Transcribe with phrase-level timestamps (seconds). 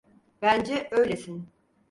[0.41, 1.47] Bence öylesin.